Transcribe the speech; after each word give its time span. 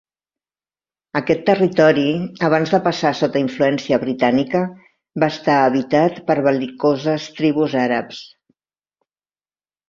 Aquest 1.19 1.41
territori 1.49 2.05
abans 2.47 2.73
de 2.75 2.79
passar 2.87 3.11
sota 3.19 3.43
influència 3.43 3.99
britànica, 4.05 4.61
va 5.25 5.29
estar 5.35 5.59
habitat 5.67 6.19
per 6.31 6.39
bel·licoses 6.49 7.29
tribus 7.37 7.77
àrabs. 7.85 8.25